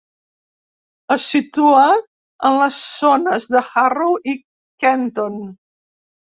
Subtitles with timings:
[1.15, 1.83] Es situa
[2.49, 4.37] en les zones de Harrow i
[4.87, 5.39] Kenton.